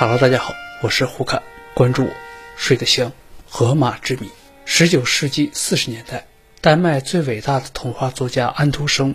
[0.00, 1.42] Hello，大家好，我是胡侃，
[1.74, 2.10] 关注我，
[2.56, 3.12] 睡得香。
[3.50, 4.30] 河马之谜。
[4.64, 6.26] 十九世纪四十年代，
[6.62, 9.14] 丹麦最伟大的童话作家安徒生，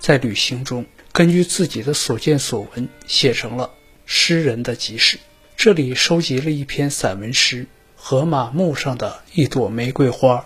[0.00, 3.64] 在旅行中根据自己的所见所闻，写成了
[4.06, 5.18] 《诗人的集市》。
[5.54, 7.64] 这里收集了一篇散文诗
[7.94, 10.36] 《河马墓上的一朵玫瑰花》。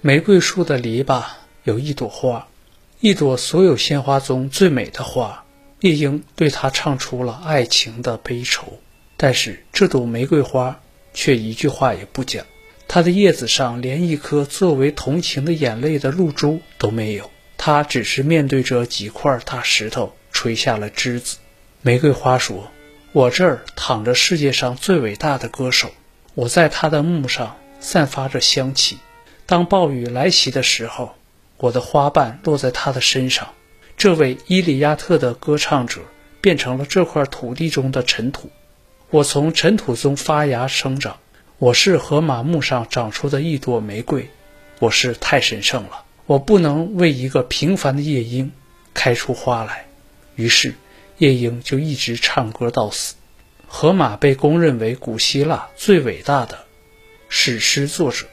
[0.00, 1.22] 玫瑰树的篱笆
[1.62, 2.48] 有一朵花，
[2.98, 5.44] 一朵所有鲜花中最美的花。
[5.82, 8.78] 夜莺对他唱出了爱情的悲愁，
[9.16, 10.80] 但是这朵玫瑰花
[11.12, 12.46] 却一句话也不讲。
[12.86, 21.38] 它的叶子上连一颗作为同情的眼泪的露珠都没有，它只是面对着几块大石头垂下了枝子。
[21.80, 22.70] 玫瑰花说
[23.10, 25.90] ：“我这儿躺着世界上最伟大的歌手，
[26.34, 28.98] 我在他的墓上散发着香气。
[29.46, 31.16] 当暴雨来袭的时候，
[31.56, 33.48] 我的花瓣落在他的身上。”
[34.02, 36.00] 这位伊利亚特的歌唱者
[36.40, 38.50] 变成了这块土地中的尘土。
[39.10, 41.20] 我从尘土中发芽生长，
[41.58, 44.28] 我是河马墓上长出的一朵玫瑰。
[44.80, 48.50] 我是太神圣了，我不能为一个平凡的夜莺
[48.92, 49.86] 开出花来。
[50.34, 50.74] 于是，
[51.18, 53.14] 夜莺就一直唱歌到死。
[53.68, 56.58] 荷马被公认为古希腊最伟大的
[57.28, 58.26] 史诗作者，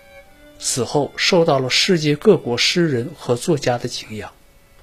[0.57, 4.31] 死后受到了世界各国诗人和作家的敬仰。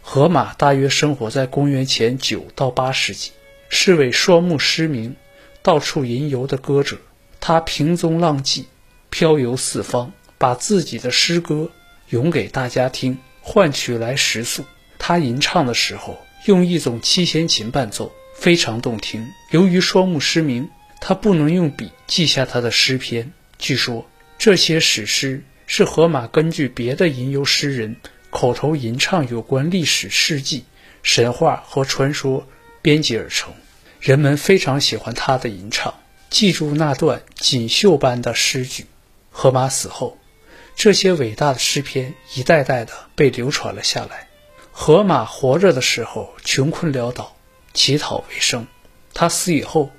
[0.09, 3.33] 荷马大约生活在公元前九到八世纪，
[3.69, 5.17] 是位双目失明、
[5.62, 6.97] 到处吟游的歌者。
[7.41, 8.67] 他平踪浪迹，
[9.11, 11.73] 漂游四方，把自己的诗歌
[12.11, 14.65] 咏给大家听，换取来食宿。
[14.97, 19.27] 他吟唱的时候，用一种七弦琴伴奏，非常动听。
[19.51, 20.69] 由于双目失明，
[21.01, 23.33] 他不能用笔记下他的诗篇。
[23.59, 27.97] 据说这些史诗是荷马根据别的吟游诗人。
[28.37, 30.67] 口头吟唱有关历史事迹、
[31.03, 32.47] 神话和传说
[32.83, 33.55] 编辑而成，
[33.98, 35.94] 人们非常喜欢他的吟唱，
[36.28, 38.84] 记住那段锦绣般的诗句。
[39.31, 40.19] 荷马死后，
[40.75, 44.28] 这些伟大的诗篇一代代的被流传了下来。
[44.71, 47.34] 荷马活着的时候穷困潦倒，
[47.72, 48.66] 乞讨为生；
[49.15, 49.91] 他死以后，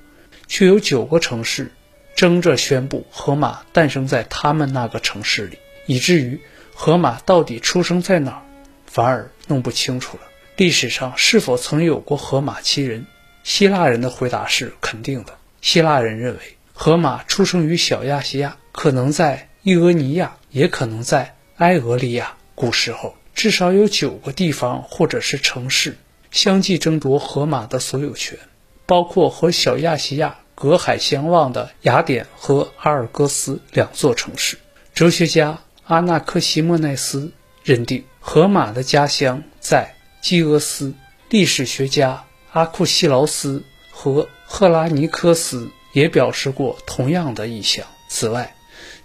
[0.46, 1.72] 却有九个城市
[2.14, 6.40] 争着宣布荷马诞生在他们那个城市里，以至于。
[6.80, 8.42] 河马到底出生在哪儿，
[8.86, 10.22] 反而弄不清楚了。
[10.54, 13.04] 历史上是否曾有过河马其人？
[13.42, 15.36] 希腊人的回答是肯定的。
[15.60, 16.40] 希腊人认为，
[16.72, 22.36] 河马出生于小亚细亚，可能在伊俄尼亚，也可能在埃俄利亚。
[22.54, 25.98] 古时候，至少有九个地方或者是城市
[26.30, 28.38] 相继争夺河马的所有权，
[28.86, 34.56] 包括和小亚细亚隔海相望的雅典和阿尔戈斯两座城市。
[34.94, 35.58] 哲学家。
[35.88, 37.32] 阿纳克西莫奈斯
[37.64, 40.92] 认定荷马的家乡在基俄斯，
[41.30, 47.86] 历史学家阿库西劳斯和赫拉尼科斯也表示过同样的意向。
[48.10, 48.54] 此外，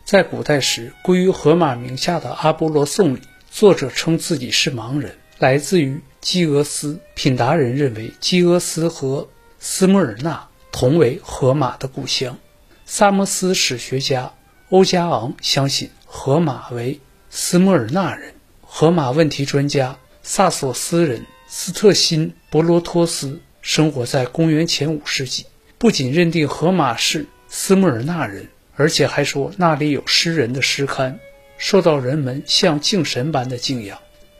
[0.03, 6.99] 在古代时归于荷马名下的《阿波罗颂》里，作者称自己是盲人，来自于基俄斯。
[7.15, 12.37] 品达人认为基俄斯和斯穆尔纳同为荷马的故乡。
[12.85, 14.33] 萨摩斯史学家
[14.67, 15.89] 欧加昂相信。
[16.15, 17.01] 荷马为
[17.31, 25.47] 斯莫尔纳人，荷马问题专家萨索斯人斯特辛博罗托斯生活在公元前五世纪，
[25.79, 31.19] 不仅认定荷马是斯莫尔纳人，而且还说那里有诗人的诗刊，
[31.57, 33.97] 受到人们像敬神般的敬仰。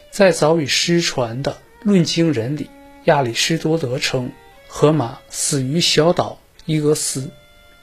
[0.10, 1.52] 在早已失传的
[1.82, 2.70] 《论经人》里，
[3.06, 4.32] 亚里士多德称
[4.68, 7.30] 荷马死于小岛伊俄斯，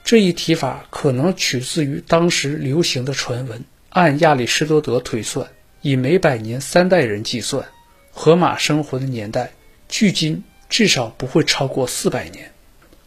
[0.04, 3.62] 这一提法可能取自于当时流行的传闻。
[3.90, 5.48] 按亚里士多德推算，
[5.82, 7.66] 以每百年三代人计算，
[8.12, 9.52] 荷马生活的年代
[9.88, 12.52] 距今至少不会超过四百年。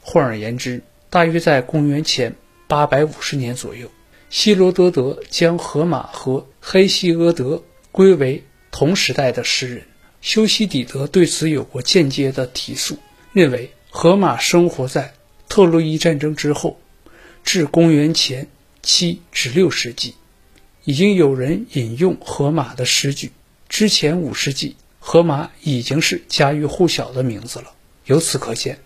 [0.02, 2.36] 换而言之，大约在公元前
[2.68, 3.90] 八百五十年左右，
[4.30, 9.86] 希罗多德将荷马和黑西俄德归为同时代的诗人。
[10.20, 12.98] 修昔底德对此有过间接的提述，
[13.32, 15.14] 认为荷马生活在
[15.48, 16.78] 特洛伊战争之后，
[17.46, 18.48] 至公元前
[18.82, 20.16] 七至六世纪。
[20.86, 23.32] 已经有人引用荷马的诗句，
[23.70, 27.72] 之前五世纪，荷马已经是家喻户晓的名字了。
[28.06, 28.80] 由此可见，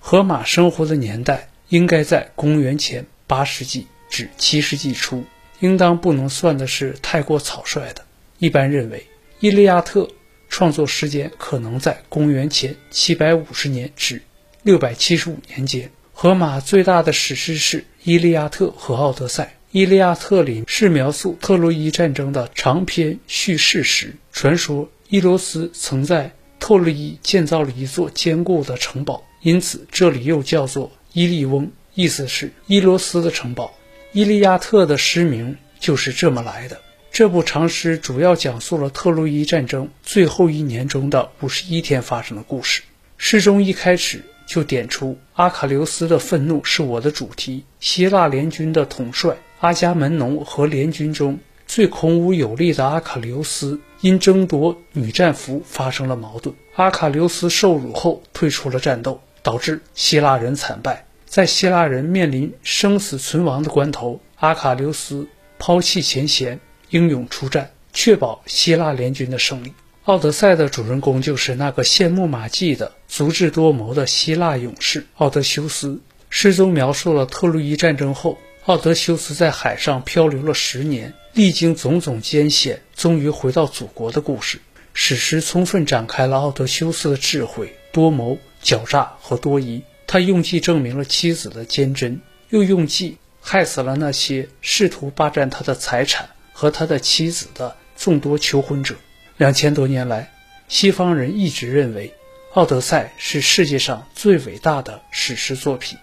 [0.00, 5.24] 荷马生活的年代应该在公元前八世纪至七世纪初，
[5.60, 8.04] 应当不能算的是太过草率的。
[8.38, 8.98] 一般认为，
[9.38, 10.02] 《伊利亚特》
[10.48, 14.20] 创作时间可能在公元前七百五十年至
[14.62, 15.90] 六百七十五年间。
[16.12, 19.44] 荷马最大的史诗是《伊利亚特》和《奥德赛》。
[19.76, 24.14] 《伊利亚特》里是描述特洛伊战争的长篇叙事史。
[24.32, 31.70] 传说伊罗斯曾在特洛伊建造了一座坚固的城堡，因此这里又叫做伊利翁。
[31.92, 33.74] 意思是伊罗斯的城堡。
[34.12, 36.80] 伊利亚特的诗名就是这么来的。
[37.12, 42.80] 这部长诗主要讲述了特洛伊战争最后一年中的五十一天发生的故事。
[43.18, 47.64] 诗中一开始就点出阿卡琉斯的愤怒是我的主题。
[47.78, 56.54] 希腊联军的统帅阿伽门农和联军中最孔武有力的阿卡琉斯因争夺女战俘发生了矛盾。
[56.74, 61.06] 阿卡琉斯受辱后退出了战斗，导致希腊人惨败。
[61.24, 65.26] 在希腊人面临生死存亡的关头，阿卡琉斯
[65.58, 66.60] 抛弃前嫌，
[66.90, 69.68] 英勇出战，确保希腊联军的胜利。
[70.04, 76.00] 《奥德赛》的主人公就是那个羡慕马技的、足智多谋的希腊勇士奥德修斯。
[76.28, 78.36] 诗中描述了特洛伊战争后，
[78.66, 84.58] 奥德修斯在海上漂流了十年，历经种种艰险，终于回到祖国的故事。
[84.92, 89.84] 史诗充分展开了奥德修斯的智慧、多谋、狡诈和多疑。
[90.08, 92.20] 他用计证明了妻子的坚贞，
[92.50, 98.96] 又用计害死了那些试图霸占他的财产和他的妻子的众多求婚者。
[99.36, 100.32] 两千多年来，
[100.66, 102.08] 西方人一直认为
[102.54, 105.96] 《奥德赛》是世界上最伟大的史诗作品，《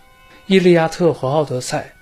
[0.47, 1.93] 伊利亚特》和《奥德赛》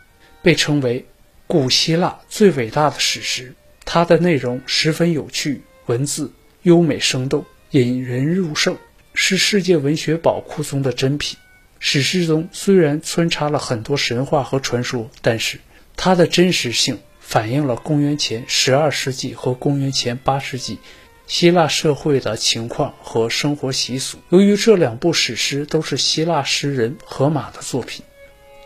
[0.42, 1.06] 被称为
[1.48, 3.54] 古希腊最伟大的史诗。
[3.86, 6.32] 它的内容十分有趣，文字
[6.64, 8.78] 优美生动，引人入胜，
[9.14, 11.38] 是世界文学宝库中的珍品。
[11.80, 15.60] 史诗中虽然穿插了很多神话和传说，但是
[15.96, 20.78] 它的真实性反映了公元前十二世纪和公元前八世纪。
[21.28, 24.18] 希腊社会的情况和生活习俗。
[24.30, 28.04] 由于这两部史诗都是希腊诗人荷马的作品，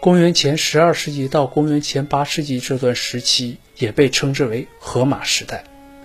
[0.05, 5.63] 公元前十二世纪到公元前八世纪这段时期也被称之为荷马时代。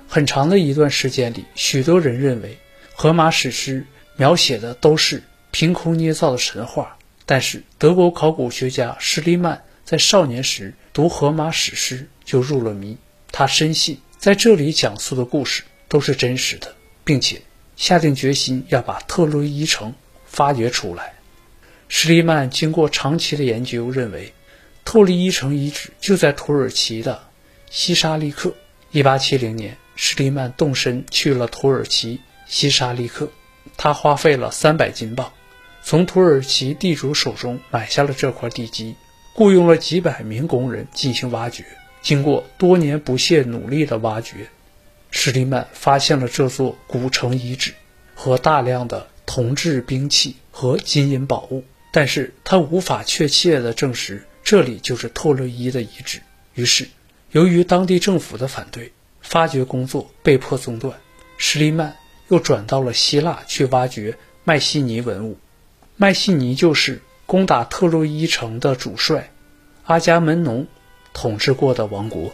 [0.08, 2.56] 很长的一段时间里，许多人认为
[2.94, 3.84] 荷马史诗
[4.16, 6.96] 描写的都是凭空捏造的神话。
[7.26, 12.96] 但是，德国考古学家施利曼在少年时读荷马史诗就入了迷，
[13.30, 15.62] 他深信在这里讲述的故事。
[15.88, 16.74] 都是真实的，
[17.04, 17.42] 并且
[17.76, 19.92] 下定决心要把特洛伊城
[20.24, 21.12] 发掘出来。
[21.92, 24.32] 施利曼经过长期的研究，认为
[24.84, 27.20] 特洛伊城遗址就在土耳其的
[27.68, 28.54] 西沙利克。
[28.92, 33.28] 1870年，施利曼动身去了土耳其西沙利克，
[33.76, 35.32] 他花费了300金镑，
[35.82, 38.94] 从土耳其地主手中买下了这块地基，
[39.34, 41.64] 雇佣了几百名工人进行挖掘。
[42.00, 44.48] 经过多年不懈努力的挖掘。
[45.10, 47.74] 施利曼发现了这座古城遗址
[48.14, 56.20] 和大量的铜制兵器和金银宝物，但是他无法确切地证实这里就是特洛伊的遗址。
[56.54, 56.88] 于是，
[57.30, 60.98] 由于当地政府的反对，发掘工作被迫中断。
[61.36, 61.96] 施利曼
[62.28, 65.38] 又转到了希腊去挖掘迈锡尼文物。
[65.96, 69.30] 迈锡尼就是攻打特洛伊城的主帅
[69.84, 70.66] 阿伽门农
[71.12, 72.32] 统治过的王国。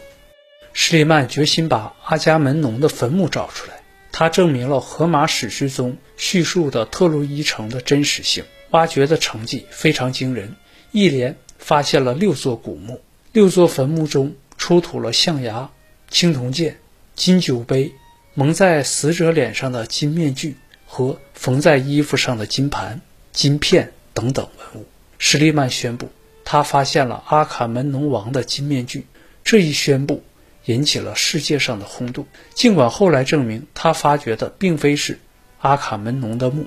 [0.73, 3.81] 施利曼决心把阿伽门农的坟墓找出来，
[4.11, 8.43] 他证明了荷马史诗中叙述的特洛伊城的真实性。
[8.71, 10.55] 挖掘的成绩非常惊人，
[10.91, 15.69] 一连发现了六座古墓，六座坟墓中出土了象牙、
[16.09, 16.77] 青铜剑、
[17.15, 17.91] 金酒杯、
[18.33, 20.55] 蒙在死者脸上的金面具
[20.85, 24.85] 和缝在衣服上的金盘、金片等等文物。
[25.17, 26.09] 施利曼宣布，
[26.43, 29.05] 他发现了阿卡门农王的金面具。
[29.43, 30.23] 这一宣布。
[30.67, 32.25] 引起了世界上的轰动。
[32.53, 35.17] 尽管后来证明他发掘的并非是
[35.59, 36.65] 阿卡门农的墓，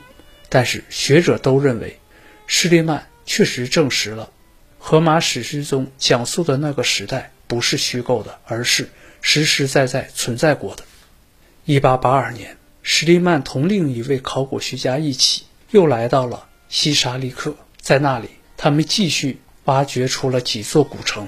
[0.50, 1.98] 但是学者都认为，
[2.46, 4.30] 施利曼确实证实了
[4.78, 8.90] 荷马史诗中讲述的那个时代不是虚构的，而是
[9.22, 10.84] 实实在在存在过的。
[11.66, 18.28] 1882年，施利曼同另一位考古学家一起又来到了西沙利克，在那里，
[18.58, 21.26] 他们继续挖掘出了几座古城。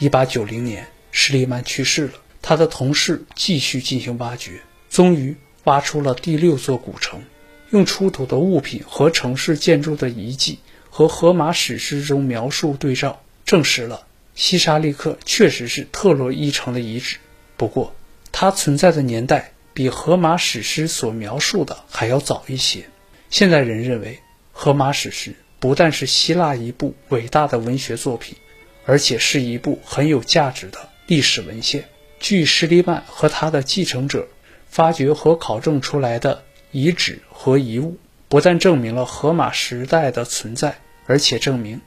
[0.00, 0.86] 1890年。
[1.18, 7.22] 施利曼去世了，他的同事继续进行挖掘，终于挖出了第六座古城。
[7.70, 10.58] 用出土的物品和城市建筑的遗迹
[10.88, 17.16] 和荷马史诗中描述对照，证实了西沙利克确实是特洛伊城的遗址。
[17.56, 17.94] 不过，
[18.32, 22.88] 它存在的年代比荷马史诗所描述的还要早一些。
[23.30, 24.20] 现代人认为，
[24.52, 28.36] 荷马史诗不但是希腊一部伟大的文学作品，
[28.84, 30.88] 而且是一部很有价值的。
[31.06, 31.88] 历史文献，
[32.20, 34.28] 据施利曼和他的继承者
[34.68, 36.42] 发掘和考证出来的
[36.76, 37.96] 遗址和遗物，
[38.28, 41.80] 不但证明了荷马时代的存在，而且证明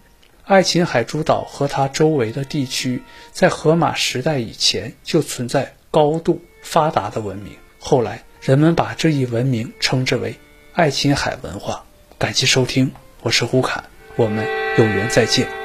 [0.46, 7.54] 爱琴海诸岛和它周围的地区在荷马时代以前就存在高度发达的文明。
[7.78, 10.36] 后来人们把这一文明称之为
[10.74, 11.86] 爱琴海文化。
[12.18, 12.92] 感谢收听，
[13.22, 13.84] 我是胡侃，
[14.16, 14.44] 我们
[14.80, 15.59] 有缘再见。